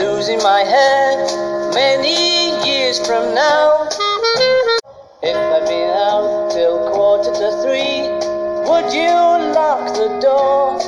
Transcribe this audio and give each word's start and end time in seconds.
losing 0.00 0.38
my 0.38 0.60
head 0.60 1.18
many 1.74 2.54
years 2.66 2.98
from 3.06 3.34
now. 3.34 3.86
If 5.22 5.36
I'd 5.36 5.66
been 5.66 5.90
out 5.90 6.50
till 6.52 6.90
quarter 6.92 7.32
to 7.32 7.62
three, 7.62 8.08
would 8.68 8.92
you 8.94 9.10
lock 9.54 9.94
the 9.94 10.08
door? 10.22 10.78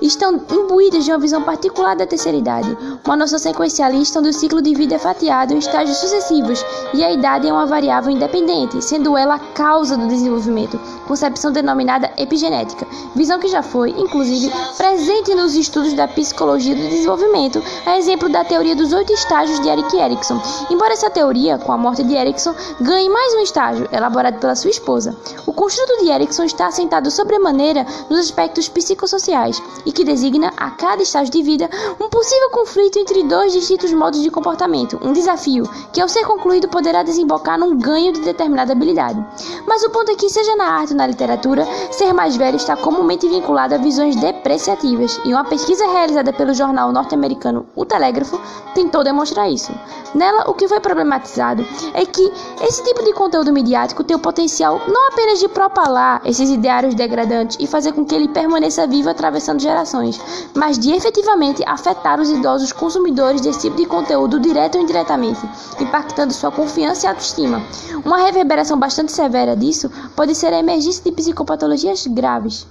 estão 0.00 0.40
imbuídas 0.50 1.04
de 1.04 1.10
uma 1.10 1.18
visão 1.18 1.42
particular 1.42 1.96
da 1.96 2.06
terceira 2.06 2.38
idade, 2.38 2.76
uma 3.04 3.16
noção 3.16 3.38
sequencialista 3.38 4.20
onde 4.20 4.28
o 4.28 4.32
ciclo 4.32 4.62
de 4.62 4.74
vida 4.74 4.94
é 4.94 4.98
fatiado 4.98 5.52
em 5.52 5.58
estágios 5.58 5.98
sucessivos 5.98 6.64
e 6.94 7.02
a 7.02 7.12
idade 7.12 7.48
é 7.48 7.52
uma 7.52 7.66
variável 7.66 8.10
independente, 8.10 8.80
sendo 8.82 9.16
ela 9.16 9.34
a 9.34 9.38
causa 9.38 9.96
do 9.96 10.06
desenvolvimento, 10.06 10.78
concepção 11.08 11.50
denominada 11.50 12.12
epigenética, 12.16 12.86
visão 13.16 13.40
que 13.40 13.48
já 13.48 13.62
foi, 13.62 13.90
inclusive, 13.90 14.52
presente 14.76 15.34
nos 15.34 15.56
estudos 15.56 15.92
da 15.94 16.06
psicologia 16.06 16.74
do 16.74 16.88
desenvolvimento, 16.88 17.62
a 17.84 17.98
exemplo 17.98 18.28
da 18.28 18.44
teoria 18.44 18.76
dos 18.76 18.92
oito 18.92 19.12
estágios 19.12 19.58
de 19.60 19.68
Eric 19.68 19.96
Erickson. 19.96 20.40
Embora 20.70 20.92
essa 20.92 21.10
teoria, 21.10 21.58
com 21.58 21.72
a 21.72 21.78
morte 21.78 22.04
de 22.04 22.14
Erickson, 22.14 22.54
ganhe 22.80 23.08
mais 23.08 23.34
um 23.34 23.40
estágio, 23.40 23.88
elaborado 23.92 24.38
pela 24.38 24.54
sua 24.54 24.70
esposa. 24.70 25.16
O 25.46 25.52
construto 25.52 26.04
de 26.04 26.10
Erickson 26.10 26.44
está 26.44 26.68
assentado 26.68 27.10
sobremaneira 27.10 27.84
nos 28.08 28.20
aspectos 28.20 28.68
psicossociais 28.68 29.31
sociais 29.32 29.62
e 29.86 29.92
que 29.92 30.04
designa 30.04 30.52
a 30.56 30.70
cada 30.70 31.02
estágio 31.02 31.32
de 31.32 31.42
vida 31.42 31.68
um 31.98 32.08
possível 32.08 32.50
conflito 32.50 32.98
entre 32.98 33.22
dois 33.22 33.52
distintos 33.52 33.92
modos 33.92 34.22
de 34.22 34.30
comportamento, 34.30 35.00
um 35.02 35.12
desafio 35.12 35.64
que 35.92 36.00
ao 36.00 36.08
ser 36.08 36.24
concluído 36.24 36.68
poderá 36.68 37.02
desembocar 37.02 37.58
num 37.58 37.76
ganho 37.78 38.12
de 38.12 38.20
determinada 38.20 38.72
habilidade. 38.72 39.24
Mas 39.66 39.82
o 39.82 39.90
ponto 39.90 40.10
é 40.10 40.14
que, 40.14 40.28
seja 40.28 40.54
na 40.56 40.66
arte 40.66 40.92
ou 40.92 40.96
na 40.96 41.06
literatura, 41.06 41.66
ser 41.90 42.12
mais 42.12 42.36
velho 42.36 42.56
está 42.56 42.76
comumente 42.76 43.28
vinculado 43.28 43.74
a 43.74 43.78
visões 43.78 44.16
depreciativas, 44.16 45.18
e 45.24 45.32
uma 45.32 45.44
pesquisa 45.44 45.86
realizada 45.86 46.32
pelo 46.32 46.54
jornal 46.54 46.92
norte-americano 46.92 47.66
O 47.74 47.84
Telégrafo 47.84 48.40
tentou 48.74 49.02
demonstrar 49.02 49.50
isso. 49.50 49.72
Nela, 50.14 50.50
o 50.50 50.54
que 50.54 50.68
foi 50.68 50.80
problematizado 50.80 51.64
é 51.94 52.04
que 52.04 52.32
esse 52.60 52.84
tipo 52.84 53.02
de 53.02 53.12
conteúdo 53.14 53.52
midiático 53.52 54.04
tem 54.04 54.16
o 54.16 54.20
potencial 54.20 54.80
não 54.86 55.08
apenas 55.08 55.38
de 55.38 55.48
propalar 55.48 56.20
esses 56.24 56.50
ideários 56.50 56.94
degradantes 56.94 57.56
e 57.58 57.66
fazer 57.66 57.92
com 57.92 58.04
que 58.04 58.14
ele 58.14 58.28
permaneça 58.28 58.86
vivo 58.86 59.08
atravessando 59.12 59.60
gerações, 59.60 60.20
mas 60.54 60.78
de 60.78 60.92
efetivamente 60.92 61.62
afetar 61.66 62.20
os 62.20 62.30
idosos 62.30 62.72
consumidores 62.72 63.40
desse 63.40 63.60
tipo 63.60 63.76
de 63.76 63.86
conteúdo 63.86 64.40
direto 64.40 64.76
ou 64.76 64.82
indiretamente, 64.82 65.40
impactando 65.80 66.32
sua 66.32 66.50
confiança 66.50 67.06
e 67.06 67.08
autoestima. 67.08 67.62
Uma 68.04 68.18
reverberação 68.18 68.78
bastante 68.78 69.12
severa 69.12 69.56
disso 69.56 69.90
pode 70.16 70.34
ser 70.34 70.52
a 70.52 70.58
emergência 70.58 71.04
de 71.04 71.12
psicopatologias 71.12 72.06
graves 72.06 72.66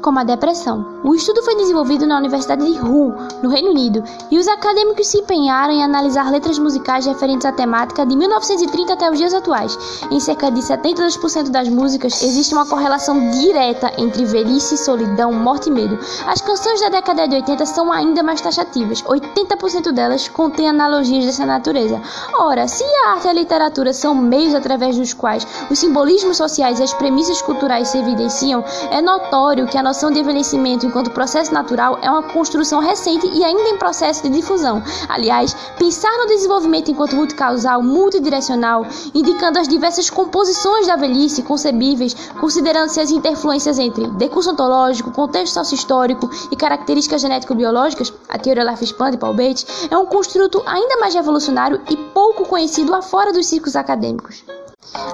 como 0.00 0.18
a 0.18 0.24
depressão. 0.24 1.00
O 1.04 1.14
estudo 1.14 1.42
foi 1.42 1.56
desenvolvido 1.56 2.06
na 2.06 2.18
Universidade 2.18 2.64
de 2.64 2.78
Hull, 2.78 3.14
no 3.42 3.48
Reino 3.48 3.70
Unido, 3.70 4.02
e 4.30 4.38
os 4.38 4.48
acadêmicos 4.48 5.06
se 5.06 5.18
empenharam 5.18 5.72
em 5.72 5.82
analisar 5.82 6.30
letras 6.30 6.58
musicais 6.58 7.06
referentes 7.06 7.46
à 7.46 7.52
temática 7.52 8.04
de 8.04 8.16
1930 8.16 8.92
até 8.92 9.10
os 9.10 9.18
dias 9.18 9.32
atuais. 9.32 9.76
Em 10.10 10.20
cerca 10.20 10.50
de 10.50 10.60
72% 10.60 11.50
das 11.50 11.68
músicas 11.68 12.22
existe 12.22 12.54
uma 12.54 12.66
correlação 12.66 13.30
direta 13.30 13.92
entre 13.98 14.24
velhice, 14.24 14.76
solidão, 14.76 15.32
morte 15.32 15.68
e 15.68 15.72
medo. 15.72 15.98
As 16.26 16.40
canções 16.40 16.80
da 16.80 16.88
década 16.88 17.26
de 17.26 17.36
80 17.36 17.66
são 17.66 17.92
ainda 17.92 18.22
mais 18.22 18.40
taxativas. 18.40 19.02
80% 19.02 19.92
delas 19.92 20.28
contêm 20.28 20.68
analogias 20.68 21.24
dessa 21.24 21.46
natureza. 21.46 22.00
Ora, 22.34 22.66
se 22.68 22.84
a 22.84 23.12
arte 23.12 23.26
e 23.26 23.30
a 23.30 23.32
literatura 23.32 23.92
são 23.92 24.14
meios 24.14 24.54
através 24.54 24.96
dos 24.96 25.12
quais 25.12 25.46
os 25.70 25.78
simbolismos 25.78 26.36
sociais 26.36 26.80
e 26.80 26.82
as 26.82 26.92
premissas 26.92 27.40
culturais 27.42 27.88
se 27.88 27.98
evidenciam, 27.98 28.64
é 28.90 29.00
notório 29.00 29.66
que 29.66 29.78
a 29.78 29.82
noção 29.90 30.12
de 30.12 30.20
envelhecimento 30.20 30.86
enquanto 30.86 31.10
processo 31.10 31.52
natural 31.52 31.98
é 32.00 32.08
uma 32.08 32.22
construção 32.22 32.78
recente 32.78 33.26
e 33.26 33.42
ainda 33.42 33.70
em 33.70 33.76
processo 33.76 34.22
de 34.22 34.28
difusão. 34.28 34.80
Aliás, 35.08 35.52
pensar 35.76 36.16
no 36.16 36.28
desenvolvimento 36.28 36.92
enquanto 36.92 37.16
multicausal, 37.16 37.82
multidirecional, 37.82 38.86
indicando 39.12 39.58
as 39.58 39.66
diversas 39.66 40.08
composições 40.08 40.86
da 40.86 40.94
velhice 40.94 41.42
concebíveis, 41.42 42.14
considerando-se 42.40 43.00
as 43.00 43.10
interfluências 43.10 43.80
entre 43.80 44.06
decurso 44.10 44.52
ontológico, 44.52 45.10
contexto 45.10 45.54
sócio-histórico 45.54 46.30
e 46.52 46.56
características 46.56 47.22
genético-biológicas, 47.22 48.12
a 48.28 48.38
teoria 48.38 48.62
Life-Span 48.62 49.10
de 49.10 49.18
Paul 49.18 49.34
Bates, 49.34 49.66
é 49.90 49.98
um 49.98 50.06
construto 50.06 50.62
ainda 50.66 50.98
mais 50.98 51.14
revolucionário 51.14 51.80
e 51.90 51.96
pouco 51.96 52.44
conhecido 52.44 52.94
afora 52.94 53.32
dos 53.32 53.46
círculos 53.46 53.74
acadêmicos. 53.74 54.44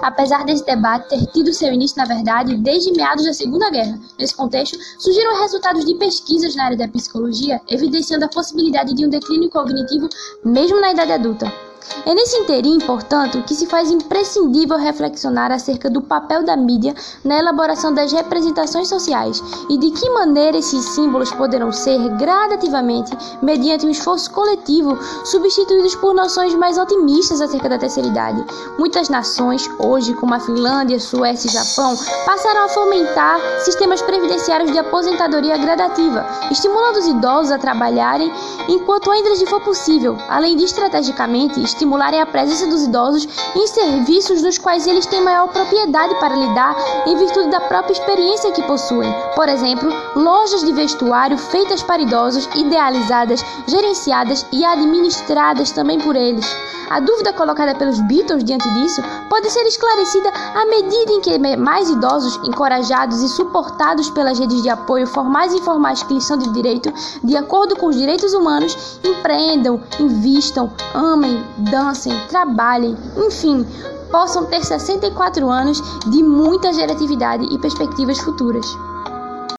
Apesar 0.00 0.44
desse 0.44 0.64
debate 0.64 1.08
ter 1.08 1.26
tido 1.26 1.52
seu 1.52 1.72
início, 1.72 1.98
na 1.98 2.04
verdade, 2.04 2.56
desde 2.56 2.92
meados 2.92 3.24
da 3.24 3.32
Segunda 3.32 3.68
Guerra, 3.70 3.98
nesse 4.18 4.34
contexto, 4.34 4.78
surgiram 4.98 5.40
resultados 5.40 5.84
de 5.84 5.94
pesquisas 5.96 6.54
na 6.54 6.66
área 6.66 6.76
da 6.76 6.88
psicologia 6.88 7.60
evidenciando 7.68 8.24
a 8.24 8.28
possibilidade 8.28 8.94
de 8.94 9.04
um 9.04 9.10
declínio 9.10 9.50
cognitivo 9.50 10.08
mesmo 10.44 10.80
na 10.80 10.92
idade 10.92 11.12
adulta. 11.12 11.65
É 12.04 12.14
nesse 12.14 12.36
interim, 12.36 12.78
portanto, 12.78 13.42
que 13.42 13.54
se 13.54 13.66
faz 13.66 13.90
imprescindível 13.90 14.76
reflexionar 14.76 15.50
acerca 15.50 15.90
do 15.90 16.00
papel 16.00 16.44
da 16.44 16.56
mídia 16.56 16.94
na 17.24 17.38
elaboração 17.38 17.92
das 17.92 18.12
representações 18.12 18.88
sociais 18.88 19.42
e 19.68 19.76
de 19.76 19.90
que 19.90 20.08
maneira 20.10 20.58
esses 20.58 20.84
símbolos 20.84 21.32
poderão 21.32 21.72
ser 21.72 21.98
gradativamente, 22.10 23.16
mediante 23.42 23.86
um 23.86 23.90
esforço 23.90 24.30
coletivo, 24.30 24.96
substituídos 25.24 25.96
por 25.96 26.14
noções 26.14 26.54
mais 26.54 26.78
otimistas 26.78 27.40
acerca 27.40 27.68
da 27.68 27.78
terceira 27.78 28.08
idade. 28.08 28.44
Muitas 28.78 29.08
nações, 29.08 29.68
hoje, 29.78 30.14
como 30.14 30.34
a 30.34 30.40
Finlândia, 30.40 31.00
Suécia 31.00 31.48
e 31.48 31.52
Japão, 31.52 31.96
passaram 32.24 32.64
a 32.64 32.68
fomentar 32.68 33.40
sistemas 33.64 34.00
previdenciários 34.02 34.70
de 34.70 34.78
aposentadoria 34.78 35.56
gradativa, 35.58 36.24
estimulando 36.50 36.98
os 36.98 37.06
idosos 37.06 37.50
a 37.50 37.58
trabalharem 37.58 38.32
enquanto 38.68 39.10
ainda 39.10 39.30
lhes 39.30 39.48
for 39.48 39.60
possível, 39.60 40.16
além 40.28 40.56
de 40.56 40.64
estrategicamente 40.64 41.60
estimularem 41.76 42.20
a 42.20 42.26
presença 42.26 42.66
dos 42.66 42.84
idosos 42.84 43.28
em 43.54 43.66
serviços 43.66 44.42
nos 44.42 44.58
quais 44.58 44.86
eles 44.86 45.04
têm 45.06 45.22
maior 45.22 45.48
propriedade 45.48 46.14
para 46.18 46.34
lidar 46.34 46.74
em 47.06 47.16
virtude 47.16 47.50
da 47.50 47.60
própria 47.60 47.92
experiência 47.92 48.50
que 48.52 48.62
possuem. 48.62 49.14
Por 49.34 49.48
exemplo, 49.48 49.90
lojas 50.14 50.64
de 50.64 50.72
vestuário 50.72 51.36
feitas 51.36 51.82
para 51.82 52.02
idosos, 52.02 52.48
idealizadas, 52.54 53.44
gerenciadas 53.66 54.46
e 54.50 54.64
administradas 54.64 55.70
também 55.70 56.00
por 56.00 56.16
eles. 56.16 56.46
A 56.88 57.00
dúvida 57.00 57.32
colocada 57.32 57.74
pelos 57.74 58.00
Beatles 58.02 58.44
diante 58.44 58.68
disso 58.70 59.02
pode 59.28 59.50
ser 59.50 59.66
esclarecida 59.66 60.32
à 60.54 60.64
medida 60.66 61.12
em 61.12 61.20
que 61.20 61.56
mais 61.56 61.90
idosos, 61.90 62.36
encorajados 62.44 63.22
e 63.22 63.28
suportados 63.28 64.08
pelas 64.10 64.38
redes 64.38 64.62
de 64.62 64.68
apoio 64.68 65.06
formais 65.06 65.52
e 65.52 65.58
informais 65.58 66.02
que 66.04 66.14
lhes 66.14 66.24
são 66.24 66.36
de 66.36 66.48
direito, 66.52 66.92
de 67.24 67.36
acordo 67.36 67.74
com 67.76 67.86
os 67.86 67.96
direitos 67.96 68.32
humanos, 68.32 69.00
empreendam, 69.02 69.80
invistam, 69.98 70.70
amem, 70.94 71.44
dancem, 71.70 72.12
trabalhem, 72.28 72.96
enfim, 73.16 73.66
possam 74.10 74.46
ter 74.46 74.64
64 74.64 75.48
anos 75.50 75.82
de 76.06 76.22
muita 76.22 76.72
geratividade 76.72 77.44
e 77.52 77.58
perspectivas 77.58 78.18
futuras. 78.18 78.66